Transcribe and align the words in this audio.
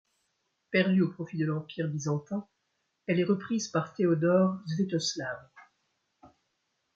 Perdue 0.71 1.03
au 1.03 1.09
profit 1.11 1.37
de 1.37 1.45
l'Empire 1.45 1.87
byzantin, 1.87 2.47
elle 3.05 3.19
est 3.19 3.23
reprise 3.23 3.67
par 3.67 3.93
Théodore 3.93 4.57
Svetoslav. 4.65 5.39